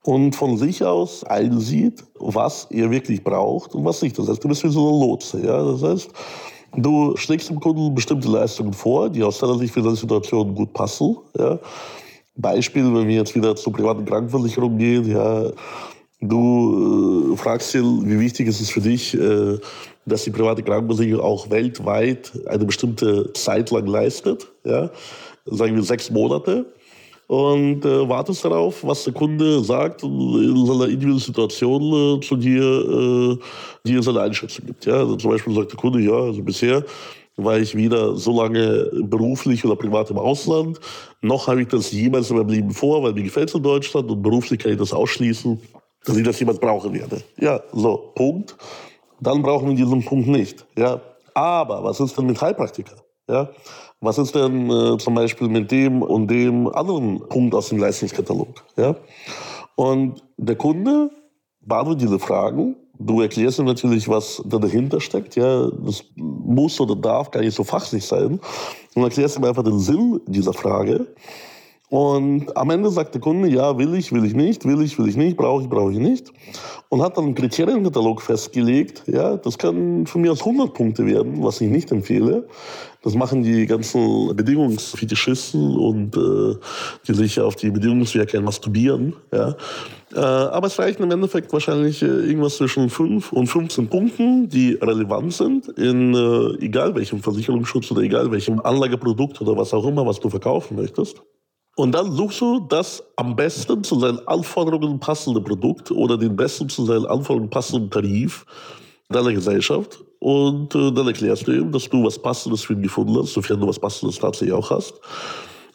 und 0.04 0.34
von 0.34 0.56
sich 0.56 0.84
aus 0.84 1.24
einsieht, 1.24 2.04
was 2.18 2.66
er 2.70 2.90
wirklich 2.90 3.22
braucht 3.22 3.74
und 3.74 3.84
was 3.84 4.02
nicht. 4.02 4.18
Das 4.18 4.28
heißt, 4.28 4.42
du 4.42 4.48
bist 4.48 4.64
wie 4.64 4.68
so 4.68 4.88
ein 4.88 5.08
Lotse. 5.08 5.44
Ja? 5.44 5.62
Das 5.62 5.82
heißt, 5.82 6.10
du 6.76 7.16
schlägst 7.16 7.50
dem 7.50 7.60
Kunden 7.60 7.94
bestimmte 7.94 8.28
Leistungen 8.28 8.72
vor, 8.72 9.10
die 9.10 9.22
aus 9.22 9.38
seiner 9.38 9.58
Sicht 9.58 9.74
für 9.74 9.82
seine 9.82 9.96
Situation 9.96 10.54
gut 10.54 10.72
passen. 10.72 11.16
Ja? 11.38 11.58
Beispiel, 12.36 12.84
wenn 12.94 13.08
wir 13.08 13.16
jetzt 13.16 13.34
wieder 13.34 13.54
zur 13.56 13.72
privaten 13.72 14.04
Krankenversicherung 14.04 14.78
gehen, 14.78 15.10
ja, 15.10 15.50
Du 16.24 17.32
äh, 17.32 17.36
fragst 17.36 17.74
dir, 17.74 17.82
wie 17.82 18.20
wichtig 18.20 18.46
ist 18.46 18.60
es 18.60 18.70
für 18.70 18.80
dich, 18.80 19.12
äh, 19.12 19.58
dass 20.06 20.22
die 20.22 20.30
private 20.30 20.62
Krankenversicherung 20.62 21.20
auch 21.20 21.50
weltweit 21.50 22.32
eine 22.46 22.64
bestimmte 22.64 23.32
Zeit 23.32 23.72
lang 23.72 23.86
leistet, 23.86 24.46
ja? 24.64 24.88
sagen 25.46 25.74
wir 25.74 25.82
sechs 25.82 26.10
Monate. 26.10 26.64
Und 27.32 27.84
äh, 27.86 28.08
wartest 28.08 28.44
darauf, 28.44 28.84
was 28.84 29.04
der 29.04 29.14
Kunde 29.14 29.64
sagt 29.64 30.02
in 30.02 30.66
seiner 30.66 30.84
individuellen 30.84 31.18
Situation 31.18 31.82
äh, 31.82 32.20
zu 32.20 32.36
dir, 32.36 32.62
äh, 32.62 33.88
dir 33.88 34.02
seine 34.02 34.20
Einschätzung 34.20 34.66
gibt. 34.66 34.84
Ja? 34.84 34.96
Also 34.96 35.16
zum 35.16 35.30
Beispiel 35.30 35.54
sagt 35.54 35.72
der 35.72 35.78
Kunde, 35.78 36.00
ja, 36.00 36.12
also 36.12 36.42
bisher 36.42 36.84
war 37.36 37.58
ich 37.58 37.74
weder 37.74 38.16
so 38.16 38.38
lange 38.38 38.90
beruflich 39.04 39.64
oder 39.64 39.76
privat 39.76 40.10
im 40.10 40.18
Ausland, 40.18 40.78
noch 41.22 41.46
habe 41.46 41.62
ich 41.62 41.68
das 41.68 41.90
jemals 41.90 42.28
in 42.28 42.36
meinem 42.36 42.50
Leben 42.50 42.70
vor, 42.70 43.02
weil 43.02 43.14
mir 43.14 43.22
gefällt 43.22 43.48
es 43.48 43.54
in 43.54 43.62
Deutschland 43.62 44.10
und 44.10 44.20
beruflich 44.20 44.60
kann 44.60 44.72
ich 44.72 44.78
das 44.78 44.92
ausschließen 44.92 45.58
dass 46.04 46.16
ich 46.16 46.24
das 46.24 46.38
jemals 46.38 46.58
brauchen 46.58 46.92
werde. 46.92 47.22
Ja, 47.38 47.60
so, 47.72 48.12
Punkt. 48.14 48.56
Dann 49.20 49.42
brauchen 49.42 49.68
wir 49.68 49.76
diesen 49.76 50.04
Punkt 50.04 50.28
nicht. 50.28 50.66
Ja. 50.76 51.00
Aber 51.34 51.82
was 51.84 52.00
ist 52.00 52.18
denn 52.18 52.26
mit 52.26 52.40
Heilpraktiker? 52.40 52.96
Ja. 53.28 53.48
Was 54.02 54.18
ist 54.18 54.34
denn 54.34 54.68
äh, 54.68 54.98
zum 54.98 55.14
Beispiel 55.14 55.48
mit 55.48 55.70
dem 55.70 56.02
und 56.02 56.26
dem 56.26 56.68
anderen 56.68 57.20
Punkt 57.28 57.54
aus 57.54 57.68
dem 57.68 57.78
Leistungskatalog? 57.78 58.48
Ja. 58.76 58.96
Und 59.76 60.24
der 60.36 60.56
Kunde 60.56 61.10
beantwortet 61.60 62.02
diese 62.02 62.18
Fragen. 62.18 62.74
Du 62.98 63.20
erklärst 63.20 63.60
ihm 63.60 63.64
natürlich, 63.64 64.08
was 64.08 64.42
da 64.44 64.58
dahinter 64.58 65.00
steckt. 65.00 65.36
Ja, 65.36 65.70
das 65.70 66.04
muss 66.16 66.80
oder 66.80 66.96
darf 66.96 67.30
gar 67.30 67.42
nicht 67.42 67.54
so 67.54 67.62
fachlich 67.62 68.04
sein. 68.04 68.40
Und 68.96 69.02
erklärst 69.04 69.38
ihm 69.38 69.44
einfach 69.44 69.62
den 69.62 69.78
Sinn 69.78 70.20
dieser 70.26 70.52
Frage. 70.52 71.06
Und 71.92 72.56
am 72.56 72.70
Ende 72.70 72.88
sagt 72.88 73.12
der 73.12 73.20
Kunde, 73.20 73.50
ja, 73.50 73.76
will 73.76 73.94
ich, 73.94 74.12
will 74.12 74.24
ich 74.24 74.32
nicht, 74.32 74.64
will 74.64 74.80
ich, 74.80 74.98
will 74.98 75.10
ich 75.10 75.16
nicht, 75.18 75.36
brauche 75.36 75.64
ich, 75.64 75.68
brauche 75.68 75.92
ich 75.92 75.98
nicht. 75.98 76.32
Und 76.88 77.02
hat 77.02 77.18
dann 77.18 77.26
einen 77.26 77.34
Kriterienkatalog 77.34 78.22
festgelegt. 78.22 79.02
Ja, 79.08 79.36
das 79.36 79.58
kann 79.58 80.06
von 80.06 80.22
mir 80.22 80.32
aus 80.32 80.40
100 80.40 80.72
Punkte 80.72 81.04
werden, 81.04 81.42
was 81.42 81.60
ich 81.60 81.68
nicht 81.68 81.92
empfehle. 81.92 82.48
Das 83.02 83.14
machen 83.14 83.42
die 83.42 83.66
ganzen 83.66 84.34
Bedingungsfetischisten 84.34 85.76
und 85.76 86.16
äh, 86.16 86.56
die 87.06 87.12
sich 87.12 87.38
auf 87.38 87.56
die 87.56 87.70
Bedingungswerke 87.70 88.40
masturbieren. 88.40 89.14
Ja. 89.30 89.54
Äh, 90.14 90.18
aber 90.18 90.68
es 90.68 90.78
reichen 90.78 91.02
im 91.02 91.10
Endeffekt 91.10 91.52
wahrscheinlich 91.52 92.00
äh, 92.00 92.06
irgendwas 92.06 92.56
zwischen 92.56 92.88
5 92.88 93.32
und 93.32 93.48
15 93.48 93.88
Punkten, 93.88 94.48
die 94.48 94.78
relevant 94.80 95.34
sind 95.34 95.68
in 95.76 96.14
äh, 96.14 96.64
egal 96.64 96.94
welchem 96.94 97.22
Versicherungsschutz 97.22 97.90
oder 97.92 98.00
egal 98.00 98.30
welchem 98.30 98.60
Anlageprodukt 98.60 99.42
oder 99.42 99.58
was 99.58 99.74
auch 99.74 99.86
immer, 99.86 100.06
was 100.06 100.20
du 100.20 100.30
verkaufen 100.30 100.78
möchtest. 100.78 101.22
Und 101.76 101.92
dann 101.92 102.12
suchst 102.12 102.40
du 102.40 102.60
das 102.60 103.02
am 103.16 103.34
besten 103.34 103.82
zu 103.82 103.98
seinen 103.98 104.26
Anforderungen 104.28 105.00
passende 105.00 105.40
Produkt 105.40 105.90
oder 105.90 106.18
den 106.18 106.36
besten 106.36 106.68
zu 106.68 106.84
seinen 106.84 107.06
Anforderungen 107.06 107.50
passenden 107.50 107.90
Tarif 107.90 108.44
deiner 109.08 109.32
Gesellschaft. 109.32 109.98
Und 110.18 110.74
äh, 110.74 110.92
dann 110.92 111.06
erklärst 111.06 111.46
du 111.46 111.52
ihm, 111.52 111.72
dass 111.72 111.88
du 111.88 112.04
was 112.04 112.18
Passendes 112.18 112.62
für 112.62 112.74
ihn 112.74 112.82
gefunden 112.82 113.16
hast, 113.18 113.32
sofern 113.32 113.60
du 113.60 113.66
was 113.66 113.78
Passendes 113.78 114.18
tatsächlich 114.18 114.52
auch 114.52 114.70
hast. 114.70 114.94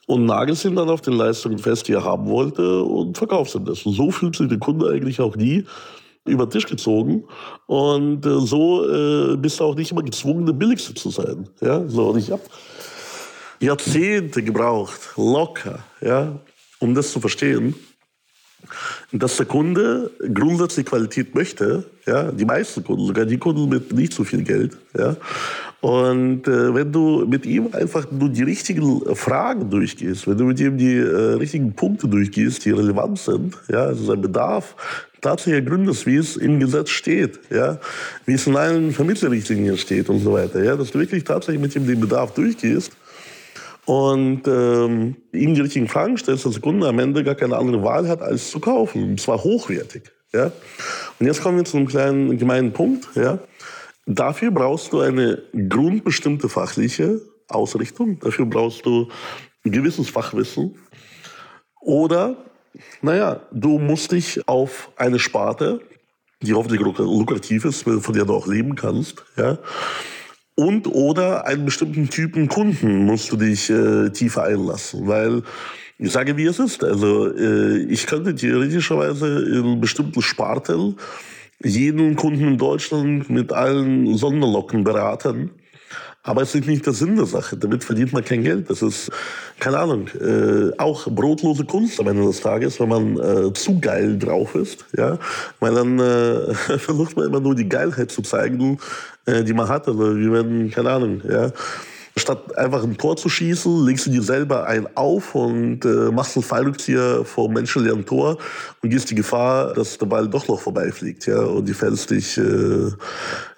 Und 0.05 0.25
nagelst 0.25 0.63
ihn 0.65 0.75
dann 0.75 0.89
auf 0.89 1.01
den 1.01 1.13
Leistungen 1.13 1.57
fest, 1.57 1.87
die 1.87 1.93
er 1.93 2.03
haben 2.03 2.29
wollte 2.29 2.83
und 2.83 3.17
verkaufst 3.17 3.55
ihm 3.55 3.65
das. 3.65 3.85
Und 3.85 3.93
so 3.93 4.09
fühlt 4.11 4.37
sich 4.37 4.47
der 4.47 4.59
Kunde 4.59 4.89
eigentlich 4.89 5.19
auch 5.19 5.35
nie 5.35 5.65
über 6.25 6.45
den 6.45 6.51
Tisch 6.51 6.67
gezogen. 6.67 7.25
Und 7.65 8.25
äh, 8.25 8.39
so 8.39 8.87
äh, 8.87 9.35
bist 9.35 9.59
du 9.59 9.65
auch 9.65 9.75
nicht 9.75 9.91
immer 9.91 10.03
gezwungen, 10.03 10.45
der 10.45 10.53
Billigste 10.53 10.93
zu 10.93 11.09
sein. 11.09 11.49
Ja, 11.61 11.85
so. 11.87 12.09
Und 12.09 12.19
ich 12.19 12.31
habe 12.31 12.41
Jahrzehnte 13.59 14.43
gebraucht, 14.43 15.13
locker, 15.15 15.79
ja, 16.01 16.39
um 16.79 16.93
das 16.93 17.11
zu 17.11 17.19
verstehen, 17.19 17.75
dass 19.11 19.37
der 19.37 19.45
Kunde 19.45 20.11
grundsätzlich 20.33 20.85
Qualität 20.85 21.33
möchte, 21.33 21.85
ja, 22.05 22.31
die 22.31 22.45
meisten 22.45 22.83
Kunden, 22.83 23.05
sogar 23.05 23.25
die 23.25 23.37
Kunden 23.37 23.69
mit 23.69 23.93
nicht 23.93 24.13
so 24.13 24.23
viel 24.23 24.43
Geld, 24.43 24.77
ja. 24.97 25.15
Und 25.79 26.47
äh, 26.47 26.73
wenn 26.73 26.91
du 26.91 27.25
mit 27.27 27.45
ihm 27.45 27.69
einfach 27.71 28.09
nur 28.11 28.29
die 28.29 28.41
richtigen 28.41 29.15
Fragen 29.15 29.69
durchgehst, 29.69 30.27
wenn 30.27 30.37
du 30.37 30.45
mit 30.45 30.59
ihm 30.59 30.77
die 30.77 30.97
äh, 30.97 31.35
richtigen 31.35 31.73
Punkte 31.73 32.07
durchgehst, 32.07 32.65
die 32.65 32.71
relevant 32.71 33.19
sind, 33.19 33.55
ja, 33.69 33.83
also 33.83 34.03
sein 34.05 34.21
Bedarf 34.21 34.75
tatsächlich 35.21 35.63
ergründest, 35.63 36.07
wie 36.07 36.15
es 36.15 36.35
im 36.35 36.59
Gesetz 36.59 36.89
steht, 36.89 37.39
ja, 37.51 37.79
wie 38.25 38.33
es 38.33 38.47
in 38.47 38.55
allen 38.55 38.91
Vermittlerrichtlinien 38.91 39.77
steht 39.77 40.09
und 40.09 40.19
so 40.19 40.33
weiter, 40.33 40.63
ja, 40.63 40.75
dass 40.75 40.91
du 40.91 40.99
wirklich 40.99 41.23
tatsächlich 41.23 41.61
mit 41.61 41.75
ihm 41.75 41.85
den 41.85 41.99
Bedarf 41.99 42.33
durchgehst, 42.33 42.91
und 43.87 44.41
ähm, 44.47 45.15
ihm 45.31 45.55
die 45.55 45.61
richtigen 45.61 45.87
Fragen 45.87 46.17
stellst, 46.17 46.45
dass 46.45 46.51
der 46.51 46.61
Kunde 46.61 46.89
am 46.89 46.99
Ende 46.99 47.23
gar 47.23 47.35
keine 47.35 47.55
andere 47.55 47.81
Wahl 47.83 48.09
hat, 48.09 48.21
als 48.21 48.51
zu 48.51 48.59
kaufen. 48.59 49.11
Und 49.11 49.21
zwar 49.21 49.41
hochwertig. 49.41 50.03
Ja? 50.33 50.51
Und 51.19 51.25
jetzt 51.25 51.41
kommen 51.41 51.55
wir 51.55 51.63
zu 51.63 51.77
einem 51.77 51.87
kleinen 51.87 52.37
gemeinen 52.37 52.73
Punkt. 52.73 53.07
Ja? 53.15 53.39
Dafür 54.05 54.51
brauchst 54.51 54.91
du 54.91 54.99
eine 54.99 55.41
grundbestimmte 55.69 56.49
fachliche 56.49 57.21
Ausrichtung. 57.47 58.19
Dafür 58.19 58.45
brauchst 58.45 58.85
du 58.85 59.07
ein 59.63 59.71
gewisses 59.71 60.09
Fachwissen. 60.09 60.75
Oder, 61.79 62.35
naja, 63.01 63.39
du 63.53 63.79
musst 63.79 64.11
dich 64.11 64.45
auf 64.49 64.91
eine 64.97 65.17
Sparte, 65.17 65.79
die 66.41 66.53
hoffentlich 66.53 66.81
lukrativ 66.81 67.63
ist, 67.63 67.83
von 67.83 68.13
der 68.13 68.25
du 68.25 68.33
auch 68.35 68.47
leben 68.47 68.75
kannst, 68.75 69.23
ja, 69.37 69.57
und 70.57 70.87
oder 70.87 71.45
einen 71.45 71.65
bestimmten 71.65 72.09
Typen 72.09 72.47
Kunden 72.47 73.05
musst 73.05 73.31
du 73.31 73.37
dich 73.37 73.69
äh, 73.69 74.09
tiefer 74.09 74.43
einlassen, 74.43 75.07
weil 75.07 75.43
ich 75.99 76.11
sage, 76.11 76.35
wie 76.35 76.45
es 76.45 76.57
ist. 76.57 76.83
Also 76.83 77.31
äh, 77.31 77.77
ich 77.83 78.07
könnte 78.07 78.33
theoretischerweise 78.33 79.43
in 79.43 79.79
bestimmten 79.79 80.21
Sparten 80.21 80.97
jeden 81.63 82.15
Kunden 82.15 82.47
in 82.47 82.57
Deutschland 82.57 83.29
mit 83.29 83.53
allen 83.53 84.17
Sonderlocken 84.17 84.83
beraten. 84.83 85.51
Aber 86.23 86.41
es 86.41 86.53
ist 86.53 86.67
nicht 86.67 86.85
der 86.85 86.93
Sinn 86.93 87.15
der 87.15 87.25
Sache. 87.25 87.55
Damit 87.55 87.83
verdient 87.83 88.11
man 88.11 88.23
kein 88.23 88.43
Geld. 88.43 88.69
Das 88.69 88.81
ist, 88.81 89.09
keine 89.59 89.79
Ahnung, 89.79 90.09
äh, 90.19 90.71
auch 90.77 91.07
brotlose 91.07 91.63
Kunst 91.63 91.99
am 91.99 92.07
Ende 92.07 92.25
des 92.25 92.41
Tages, 92.41 92.79
wenn 92.79 92.89
man 92.89 93.17
äh, 93.17 93.53
zu 93.53 93.79
geil 93.79 94.19
drauf 94.19 94.53
ist. 94.55 94.85
Ja? 94.97 95.17
Weil 95.59 95.73
dann 95.73 95.99
äh, 95.99 96.53
versucht 96.79 97.15
man 97.15 97.27
immer 97.27 97.39
nur 97.39 97.55
die 97.55 97.69
Geilheit 97.69 98.11
zu 98.11 98.21
zeigen, 98.21 98.77
äh, 99.25 99.43
die 99.43 99.53
man 99.53 99.69
hat. 99.69 99.87
Also 99.87 100.17
wie 100.17 100.31
wenn, 100.31 100.69
keine 100.69 100.91
Ahnung, 100.91 101.21
ja. 101.29 101.51
Statt 102.17 102.57
einfach 102.57 102.83
ein 102.83 102.97
Tor 102.97 103.15
zu 103.15 103.29
schießen, 103.29 103.85
legst 103.85 104.07
du 104.07 104.09
dir 104.09 104.23
selber 104.23 104.65
ein 104.65 104.87
auf 104.97 105.35
und 105.35 105.85
äh, 105.85 106.11
machst 106.11 106.35
einen 106.35 106.43
Fallrückzieher 106.43 107.23
vom 107.23 107.53
menschenleeren 107.53 108.05
Tor 108.05 108.39
und 108.81 108.89
gehst 108.89 109.11
die 109.11 109.15
Gefahr, 109.15 109.75
dass 109.75 109.99
der 109.99 110.07
Ball 110.07 110.27
doch 110.27 110.47
noch 110.47 110.59
vorbeifliegt, 110.59 111.27
ja, 111.27 111.39
und 111.41 111.67
die 111.67 111.75
Fans 111.75 112.07
dich 112.07 112.39
äh, 112.39 112.89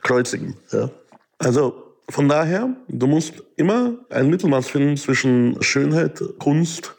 kreuzigen, 0.03 0.57
ja. 0.73 0.89
Also, 1.37 1.88
von 2.09 2.27
daher, 2.27 2.75
du 2.87 3.07
musst 3.07 3.43
immer 3.55 3.93
ein 4.09 4.29
Mittelmaß 4.29 4.67
finden 4.67 4.97
zwischen 4.97 5.61
Schönheit, 5.61 6.21
Kunst 6.39 6.95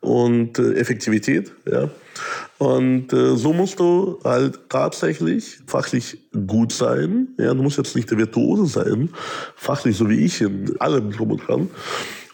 und 0.00 0.58
äh, 0.58 0.74
Effektivität. 0.74 1.52
Ja. 1.70 1.90
Und 2.58 3.12
äh, 3.12 3.36
so 3.36 3.52
musst 3.52 3.78
du 3.78 4.18
halt 4.24 4.58
tatsächlich 4.68 5.58
fachlich 5.66 6.18
gut 6.46 6.72
sein. 6.72 7.28
Ja, 7.38 7.54
du 7.54 7.62
musst 7.62 7.78
jetzt 7.78 7.94
nicht 7.94 8.10
der 8.10 8.18
Virtuose 8.18 8.66
sein, 8.66 9.10
fachlich 9.54 9.96
so 9.96 10.08
wie 10.08 10.24
ich 10.24 10.40
in 10.40 10.80
allem 10.80 11.10
drum 11.12 11.32
und 11.32 11.46
dran. 11.46 11.70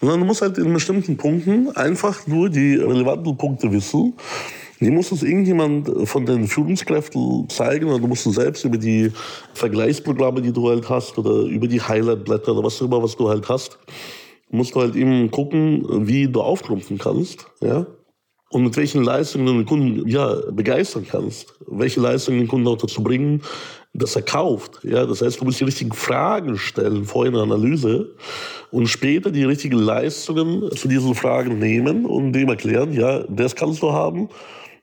Sondern 0.00 0.20
du 0.20 0.26
musst 0.26 0.42
halt 0.42 0.58
in 0.58 0.72
bestimmten 0.72 1.16
Punkten 1.16 1.74
einfach 1.76 2.26
nur 2.26 2.48
die 2.48 2.76
relevanten 2.76 3.36
Punkte 3.36 3.72
wissen. 3.72 4.14
Die 4.80 4.90
muss 4.90 5.12
es 5.12 5.22
irgendjemand 5.22 5.90
von 6.08 6.26
den 6.26 6.46
Führungskräften 6.46 7.48
zeigen 7.48 7.86
oder 7.86 8.00
du 8.00 8.08
musst 8.08 8.24
selbst 8.24 8.64
über 8.64 8.76
die 8.76 9.12
Vergleichsprogramme, 9.54 10.42
die 10.42 10.52
du 10.52 10.68
halt 10.68 10.88
hast 10.88 11.16
oder 11.16 11.42
über 11.42 11.68
die 11.68 11.80
Highlightblätter 11.80 12.52
oder 12.52 12.64
was 12.64 12.80
immer, 12.80 13.02
was 13.02 13.16
du 13.16 13.28
halt 13.28 13.48
hast, 13.48 13.78
musst 14.50 14.74
du 14.74 14.80
halt 14.80 14.96
eben 14.96 15.30
gucken, 15.30 16.06
wie 16.06 16.26
du 16.28 16.40
auftrumpfen 16.40 16.98
kannst, 16.98 17.46
ja. 17.60 17.86
Und 18.50 18.62
mit 18.62 18.76
welchen 18.76 19.02
Leistungen 19.02 19.46
du 19.46 19.52
den 19.52 19.66
Kunden 19.66 20.08
ja, 20.08 20.36
begeistern 20.52 21.04
kannst. 21.10 21.54
Welche 21.66 21.98
Leistungen 21.98 22.38
den 22.38 22.46
Kunden 22.46 22.68
auch 22.68 22.78
dazu 22.78 23.02
bringen, 23.02 23.42
dass 23.94 24.14
er 24.14 24.22
kauft. 24.22 24.78
Ja, 24.84 25.06
das 25.06 25.22
heißt, 25.22 25.40
du 25.40 25.44
musst 25.44 25.58
die 25.58 25.64
richtigen 25.64 25.92
Fragen 25.92 26.56
stellen 26.56 27.04
vor 27.04 27.24
einer 27.24 27.42
Analyse 27.42 28.14
und 28.70 28.86
später 28.86 29.32
die 29.32 29.42
richtigen 29.42 29.78
Leistungen 29.78 30.70
zu 30.76 30.86
diesen 30.86 31.16
Fragen 31.16 31.58
nehmen 31.58 32.06
und 32.06 32.32
dem 32.32 32.48
erklären, 32.48 32.92
ja, 32.92 33.24
das 33.28 33.56
kannst 33.56 33.82
du 33.82 33.92
haben, 33.92 34.28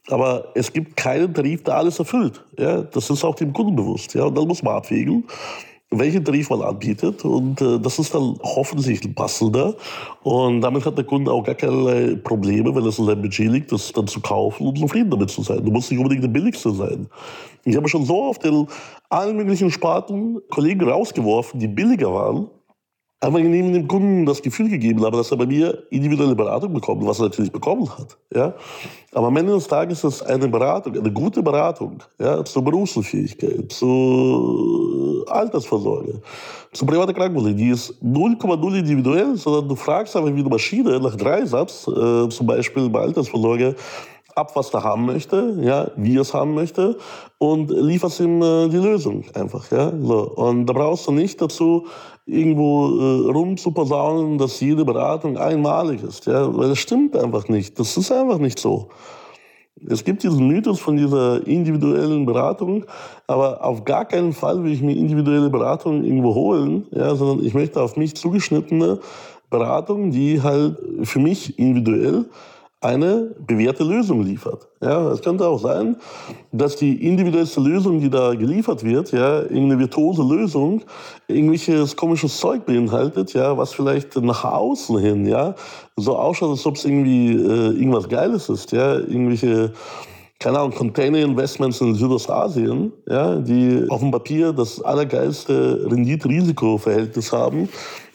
aber 0.07 0.47
es 0.55 0.71
gibt 0.71 0.97
keinen 0.97 1.33
Tarif, 1.33 1.63
der 1.63 1.77
alles 1.77 1.99
erfüllt. 1.99 2.43
Ja, 2.57 2.81
das 2.81 3.09
ist 3.09 3.23
auch 3.23 3.35
dem 3.35 3.53
Kunden 3.53 3.75
bewusst. 3.75 4.13
Ja, 4.13 4.25
und 4.25 4.37
dann 4.37 4.47
muss 4.47 4.63
man 4.63 4.75
abwägen 4.75 5.25
welchen 5.91 6.23
Tarif 6.23 6.49
man 6.49 6.61
anbietet. 6.61 7.23
Und 7.25 7.61
äh, 7.61 7.79
das 7.79 7.99
ist 7.99 8.15
dann 8.15 8.39
hoffentlich 8.41 9.01
passender. 9.13 9.75
Und 10.23 10.61
damit 10.61 10.85
hat 10.85 10.97
der 10.97 11.05
Kunde 11.05 11.31
auch 11.31 11.43
gar 11.43 11.55
keine 11.55 12.15
Probleme, 12.17 12.73
wenn 12.73 12.85
es 12.85 12.97
in 12.97 13.05
seinem 13.05 13.21
Budget 13.21 13.51
liegt, 13.51 13.71
das 13.71 13.91
dann 13.91 14.07
zu 14.07 14.21
kaufen 14.21 14.67
und 14.67 14.79
zufrieden 14.79 15.11
damit 15.11 15.29
zu 15.29 15.43
sein. 15.43 15.63
Du 15.63 15.71
musst 15.71 15.91
nicht 15.91 15.99
unbedingt 15.99 16.23
der 16.23 16.29
billigste 16.29 16.71
sein. 16.71 17.07
Ich 17.65 17.75
habe 17.75 17.87
schon 17.89 18.05
so 18.05 18.23
oft 18.23 18.43
in 18.45 18.67
allen 19.09 19.35
möglichen 19.35 19.69
Sparten 19.69 20.39
Kollegen 20.49 20.87
rausgeworfen, 20.87 21.59
die 21.59 21.67
billiger 21.67 22.13
waren, 22.13 22.47
ich 23.23 23.43
nehme 23.43 23.71
dem 23.71 23.87
Kunden 23.87 24.25
das 24.25 24.41
Gefühl 24.41 24.67
gegeben 24.67 25.05
habe, 25.05 25.17
dass 25.17 25.29
er 25.29 25.37
bei 25.37 25.45
mir 25.45 25.83
individuelle 25.91 26.35
Beratung 26.35 26.73
bekommt, 26.73 27.05
was 27.05 27.19
er 27.19 27.25
natürlich 27.25 27.51
bekommen 27.51 27.87
hat. 27.89 28.17
Ja? 28.33 28.55
Aber 29.13 29.27
am 29.27 29.37
Ende 29.37 29.53
des 29.53 29.67
Tages 29.67 30.03
ist 30.03 30.15
es 30.15 30.21
eine 30.23 30.47
Beratung, 30.47 30.97
eine 30.97 31.11
gute 31.11 31.43
Beratung 31.43 32.01
ja, 32.17 32.43
zur 32.43 32.63
Berufsunfähigkeit, 32.63 33.71
zur 33.71 35.23
Altersvorsorge, 35.27 36.21
zur 36.71 36.87
privaten 36.87 37.13
Krankenversicherung. 37.13 37.57
Die 37.57 37.69
ist 37.69 37.93
0,0 38.03 38.79
individuell, 38.79 39.35
sondern 39.35 39.69
du 39.69 39.75
fragst 39.75 40.15
einfach 40.15 40.33
wie 40.33 40.39
eine 40.39 40.49
Maschine 40.49 40.99
nach 40.99 41.15
Dreisatz, 41.15 41.87
äh, 41.87 42.27
zum 42.29 42.47
Beispiel 42.47 42.89
bei 42.89 43.01
Altersvorsorge, 43.01 43.75
ab, 44.35 44.55
was 44.55 44.73
er 44.73 44.83
haben 44.83 45.05
möchte, 45.05 45.57
ja, 45.61 45.91
wie 45.95 46.15
er 46.15 46.21
es 46.21 46.33
haben 46.33 46.53
möchte 46.53 46.97
und 47.37 47.69
lieferst 47.69 48.19
ihm 48.19 48.41
äh, 48.41 48.69
die 48.69 48.77
Lösung 48.77 49.23
einfach, 49.33 49.71
ja. 49.71 49.91
So. 50.01 50.29
Und 50.35 50.65
da 50.65 50.73
brauchst 50.73 51.07
du 51.07 51.11
nicht 51.11 51.41
dazu 51.41 51.87
irgendwo 52.25 52.99
äh, 52.99 53.31
rumzuposaunen, 53.31 54.37
dass 54.37 54.59
jede 54.59 54.85
Beratung 54.85 55.37
einmalig 55.37 56.03
ist, 56.03 56.27
ja, 56.27 56.55
weil 56.55 56.69
das 56.69 56.79
stimmt 56.79 57.15
einfach 57.15 57.47
nicht. 57.47 57.79
Das 57.79 57.97
ist 57.97 58.11
einfach 58.11 58.37
nicht 58.37 58.59
so. 58.59 58.89
Es 59.89 60.03
gibt 60.03 60.21
diesen 60.21 60.47
Mythos 60.47 60.79
von 60.79 60.95
dieser 60.95 61.45
individuellen 61.47 62.25
Beratung, 62.25 62.85
aber 63.25 63.63
auf 63.65 63.83
gar 63.83 64.05
keinen 64.05 64.33
Fall 64.33 64.63
will 64.63 64.71
ich 64.71 64.81
mir 64.81 64.95
individuelle 64.95 65.49
Beratung 65.49 66.03
irgendwo 66.03 66.35
holen, 66.35 66.85
ja, 66.91 67.15
sondern 67.15 67.43
ich 67.43 67.53
möchte 67.53 67.81
auf 67.81 67.97
mich 67.97 68.15
zugeschnittene 68.15 68.99
Beratung, 69.49 70.11
die 70.11 70.41
halt 70.41 70.77
für 71.03 71.19
mich 71.19 71.57
individuell 71.57 72.25
eine 72.81 73.35
bewährte 73.45 73.83
Lösung 73.83 74.23
liefert. 74.23 74.67
Ja, 74.81 75.11
es 75.11 75.21
könnte 75.21 75.47
auch 75.47 75.59
sein, 75.59 75.97
dass 76.51 76.75
die 76.75 77.07
individuellste 77.07 77.61
Lösung, 77.61 78.01
die 78.01 78.09
da 78.09 78.33
geliefert 78.33 78.83
wird, 78.83 79.11
ja, 79.11 79.41
irgendeine 79.41 79.79
virtuose 79.79 80.23
Lösung, 80.23 80.81
irgendwelches 81.27 81.95
komisches 81.95 82.37
Zeug 82.37 82.65
beinhaltet, 82.65 83.33
ja, 83.33 83.55
was 83.55 83.73
vielleicht 83.73 84.15
nach 84.17 84.43
außen 84.43 84.97
hin, 84.97 85.27
ja, 85.27 85.53
so 85.95 86.17
ausschaut, 86.17 86.49
als 86.49 86.65
ob 86.65 86.75
es 86.75 86.85
irgendwie 86.85 87.33
äh, 87.33 87.77
irgendwas 87.77 88.09
Geiles 88.09 88.49
ist, 88.49 88.71
ja, 88.71 88.95
irgendwelche 88.95 89.73
keine 90.39 90.57
Ahnung, 90.57 90.73
Container-Investments 90.73 91.81
in 91.81 91.93
Südostasien, 91.93 92.91
ja, 93.07 93.35
die 93.35 93.85
auf 93.89 93.99
dem 93.99 94.09
Papier 94.09 94.51
das 94.51 94.81
allergeilste 94.81 95.85
Rendite-Risiko-Verhältnis 95.87 97.31
haben, 97.31 97.69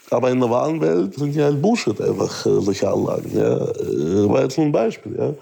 aber 0.09 0.29
in 0.31 0.39
der 0.39 0.49
wahren 0.49 0.79
Welt 0.81 1.15
sind 1.15 1.35
die 1.35 1.43
halt 1.43 1.61
Bullshit 1.61 1.99
einfach, 1.99 2.45
äh, 2.45 2.61
solche 2.61 2.89
Anlagen. 2.89 3.31
Ja. 3.35 3.55
Äh, 3.55 4.29
war 4.29 4.43
jetzt 4.43 4.57
nur 4.57 4.67
ein 4.67 4.71
Beispiel. 4.71 5.15
Ja. 5.17 5.33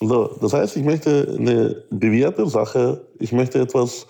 So, 0.00 0.36
das 0.40 0.52
heißt, 0.52 0.76
ich 0.76 0.84
möchte 0.84 1.34
eine 1.38 1.82
bewährte 1.90 2.46
Sache, 2.46 3.06
ich 3.18 3.32
möchte 3.32 3.60
etwas 3.60 4.06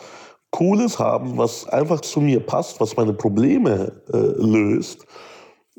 Cooles 0.51 0.99
haben, 0.99 1.37
was 1.37 1.67
einfach 1.69 2.01
zu 2.01 2.21
mir 2.21 2.41
passt, 2.41 2.81
was 2.81 2.97
meine 2.97 3.13
Probleme 3.13 3.93
äh, 4.13 4.17
löst. 4.17 5.07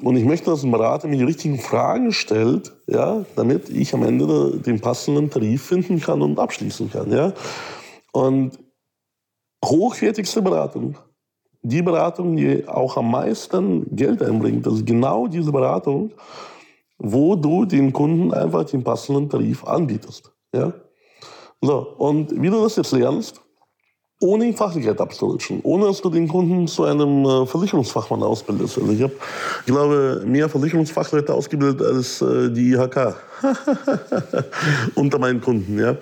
Und 0.02 0.16
ich 0.16 0.26
möchte, 0.26 0.50
dass 0.50 0.64
ein 0.64 0.72
Berater 0.72 1.08
mir 1.08 1.18
die 1.18 1.24
richtigen 1.26 1.60
Fragen 1.60 2.12
stellt, 2.12 2.74
ja, 2.88 3.26
damit 3.36 3.70
ich 3.70 3.94
am 3.94 4.04
Ende 4.04 4.58
den 4.58 4.80
passenden 4.80 5.30
Tarif 5.30 5.64
finden 5.64 6.00
kann 6.00 6.22
und 6.22 6.40
abschließen 6.40 6.90
kann. 6.90 7.12
Ja. 7.12 7.34
Und 8.12 8.58
hochwertigste 9.64 10.42
Beratung 10.42 10.96
die 11.62 11.82
Beratung, 11.82 12.36
die 12.36 12.68
auch 12.68 12.98
am 12.98 13.12
meisten 13.12 13.96
Geld 13.96 14.22
einbringt, 14.22 14.66
ist 14.68 14.86
genau 14.86 15.28
diese 15.28 15.52
Beratung, 15.52 16.12
wo 16.98 17.36
du 17.36 17.66
den 17.66 17.92
Kunden 17.92 18.34
einfach 18.34 18.66
den 18.66 18.84
passenden 18.84 19.30
Tarif 19.30 19.64
anbietest. 19.66 20.32
Ja? 20.54 20.74
So, 21.62 21.96
und 21.98 22.42
wie 22.42 22.50
du 22.50 22.62
das 22.62 22.76
jetzt 22.78 22.92
lernst, 22.92 23.42
ohne 24.22 24.52
Fachlichkeit 24.54 25.00
abzurutschen, 25.00 25.62
ohne 25.64 25.86
dass 25.86 26.02
du 26.02 26.10
den 26.10 26.28
Kunden 26.28 26.68
zu 26.68 26.84
einem 26.84 27.26
äh, 27.26 27.46
Versicherungsfachmann 27.46 28.22
ausbildest. 28.22 28.78
Also 28.78 28.92
ich 28.92 29.02
habe, 29.02 29.14
glaube, 29.66 30.24
mehr 30.26 30.50
Versicherungsfachleute 30.50 31.34
ausgebildet 31.34 31.82
als 31.86 32.22
äh, 32.22 32.52
die 32.52 32.72
IHK 32.72 33.16
unter 34.96 35.20
meinen 35.20 35.40
Kunden. 35.40 35.80
Ja? 35.80 35.96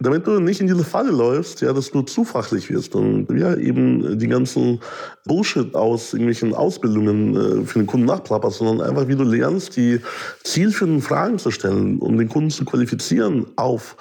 Damit 0.00 0.26
du 0.26 0.40
nicht 0.40 0.60
in 0.60 0.66
diese 0.66 0.82
Falle 0.82 1.10
läufst, 1.10 1.60
ja, 1.60 1.72
dass 1.72 1.90
du 1.90 2.02
zu 2.02 2.24
fachlich 2.24 2.70
wirst 2.70 2.94
und 2.94 3.28
ja, 3.38 3.54
eben 3.54 4.18
die 4.18 4.28
ganzen 4.28 4.80
Bullshit 5.26 5.74
aus 5.74 6.14
irgendwelchen 6.14 6.54
Ausbildungen 6.54 7.36
äh, 7.36 7.66
für 7.66 7.78
den 7.78 7.86
Kunden 7.86 8.06
nachplapperst, 8.06 8.58
sondern 8.58 8.88
einfach, 8.88 9.08
wie 9.08 9.14
du 9.14 9.24
lernst, 9.24 9.76
die 9.76 10.00
zielführenden 10.42 11.02
Fragen 11.02 11.38
zu 11.38 11.50
stellen, 11.50 11.98
um 11.98 12.16
den 12.16 12.28
Kunden 12.28 12.50
zu 12.50 12.64
qualifizieren 12.64 13.46
auf 13.56 13.96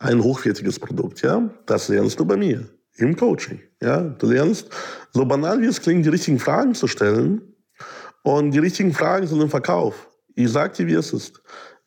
ein 0.00 0.22
hochwertiges 0.22 0.80
Produkt, 0.80 1.22
ja, 1.22 1.48
das 1.66 1.88
lernst 1.88 2.18
du 2.18 2.24
bei 2.24 2.36
mir 2.36 2.68
im 2.96 3.16
Coaching, 3.16 3.60
ja. 3.80 4.00
Du 4.02 4.26
lernst, 4.26 4.68
so 5.12 5.24
banal 5.24 5.60
wie 5.60 5.66
es 5.66 5.80
klingt, 5.80 6.04
die 6.04 6.10
richtigen 6.10 6.38
Fragen 6.38 6.74
zu 6.74 6.88
stellen 6.88 7.40
und 8.22 8.50
die 8.50 8.58
richtigen 8.58 8.92
Fragen 8.92 9.26
sind 9.26 9.40
im 9.40 9.50
Verkauf. 9.50 10.08
Ich 10.34 10.50
sag 10.50 10.74
dir, 10.74 10.86
wie 10.88 10.94
es 10.94 11.12
ist. 11.12 11.40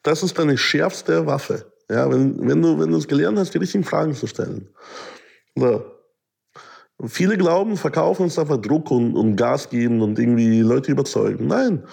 Das 0.04 0.24
ist 0.24 0.40
deine 0.40 0.58
schärfste 0.58 1.26
Waffe. 1.26 1.72
Ja, 1.90 2.10
wenn, 2.12 2.48
wenn 2.48 2.62
du 2.62 2.80
wenn 2.80 2.92
du 2.92 2.98
es 2.98 3.08
gelernt 3.08 3.38
hast, 3.38 3.54
die 3.54 3.60
richtigen 3.60 3.84
Fragen 3.84 4.14
zu 4.14 4.28
stellen. 4.28 4.70
So. 5.56 5.84
Viele 7.06 7.38
glauben, 7.38 7.78
verkaufen 7.78 8.24
uns 8.24 8.40
einfach 8.40 8.58
Druck 8.58 8.90
und, 8.90 9.16
und 9.16 9.36
Gas 9.36 9.70
geben 9.70 10.02
und 10.02 10.18
irgendwie 10.18 10.62
Leute 10.62 10.92
überzeugen. 10.92 11.46
Nein. 11.48 11.84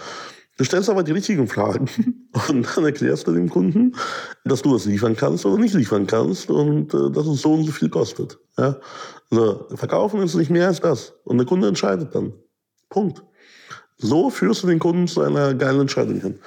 Du 0.57 0.65
stellst 0.65 0.89
aber 0.89 1.03
die 1.03 1.13
richtigen 1.13 1.49
Fragen 1.49 1.89
und 2.49 2.77
dann 2.77 2.85
erklärst 2.85 3.27
du 3.27 3.33
dem 3.33 3.51
Kunden, 3.51 3.95
dass 4.45 4.63
du 4.63 4.75
was 4.75 4.85
liefern 4.85 5.17
kannst 5.17 5.45
oder 5.45 5.61
nicht 5.61 5.75
liefern 5.75 6.07
kannst 6.07 6.49
und 6.49 6.95
äh, 6.95 7.11
dass 7.11 7.27
es 7.27 7.43
so 7.43 7.55
und 7.55 7.65
so 7.65 7.73
viel 7.73 7.89
kostet. 7.89 8.39
Ja? 8.57 8.77
So, 9.31 9.67
verkaufen 9.75 10.23
ist 10.23 10.37
nicht 10.37 10.51
mehr 10.51 10.69
als 10.69 10.81
das. 10.81 11.13
Und 11.25 11.39
der 11.39 11.47
Kunde 11.47 11.69
entscheidet 11.69 12.15
dann. 12.15 12.33
Punkt. 12.89 13.25
So 13.99 14.29
führst 14.31 14.63
du 14.63 14.67
den 14.67 14.79
Kunden 14.79 15.07
zu 15.07 15.23
einer 15.23 15.55
geilen 15.55 15.83
Entscheidung 15.83 16.21
hin. 16.21 16.39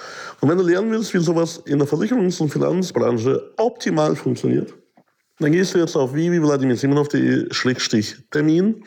Und 0.42 0.50
wenn 0.50 0.58
du 0.58 0.63
lernen 0.63 0.92
willst, 0.92 1.13
wie 1.13 1.20
sowas 1.20 1.62
in 1.66 1.80
der 1.80 1.88
Versicherungs- 1.88 2.42
und 2.42 2.50
Finanzbranche 2.50 3.54
optimal 3.58 4.16
funktioniert, 4.16 4.74
dann 5.39 5.51
gehst 5.51 5.75
du 5.75 5.77
jetzt 5.77 5.96
auf 5.96 6.13
www.vladimirsimonov.de-termin 6.13 8.84